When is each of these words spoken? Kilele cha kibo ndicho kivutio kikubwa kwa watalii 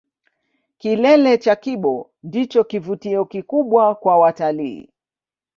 Kilele 0.77 1.37
cha 1.37 1.55
kibo 1.55 2.11
ndicho 2.23 2.63
kivutio 2.63 3.25
kikubwa 3.25 3.95
kwa 3.95 4.17
watalii 4.17 4.89